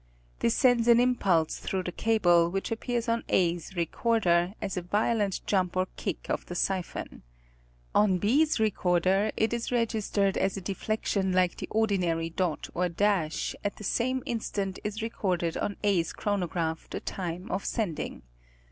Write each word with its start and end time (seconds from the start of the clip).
This 0.39 0.55
sends 0.55 0.87
an 0.87 0.99
impulse 0.99 1.59
through 1.59 1.83
the 1.83 1.91
cable, 1.91 2.49
which 2.49 2.71
appears 2.71 3.07
on 3.07 3.23
A's 3.29 3.75
recorder, 3.75 4.55
as 4.59 4.75
a 4.75 4.81
violent 4.81 5.41
jump 5.45 5.77
or 5.77 5.85
kick 5.95 6.27
of 6.27 6.43
the 6.47 6.55
siphon. 6.55 7.21
On 7.93 8.17
B's 8.17 8.59
recorder 8.59 9.31
it 9.37 9.53
is 9.53 9.71
registered 9.71 10.37
as 10.37 10.57
a 10.57 10.61
deflection 10.61 11.31
like 11.33 11.57
the 11.57 11.67
ordinary 11.69 12.31
dot 12.31 12.67
or 12.73 12.89
dash, 12.89 13.53
at 13.63 13.75
the 13.75 13.83
same 13.83 14.23
instant 14.25 14.79
is 14.83 15.03
recorded 15.03 15.55
on 15.55 15.77
A's 15.83 16.13
chronograph 16.13 16.89
the 16.89 16.99
time 16.99 17.51
of 17.51 17.63
sending. 17.63 18.23